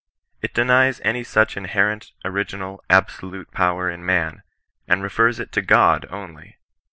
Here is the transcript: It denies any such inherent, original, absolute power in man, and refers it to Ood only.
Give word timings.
It 0.41 0.55
denies 0.55 0.99
any 1.03 1.23
such 1.23 1.55
inherent, 1.55 2.13
original, 2.25 2.83
absolute 2.89 3.51
power 3.51 3.87
in 3.87 4.03
man, 4.03 4.41
and 4.87 5.03
refers 5.03 5.39
it 5.39 5.51
to 5.51 5.59
Ood 5.59 6.07
only. 6.09 6.57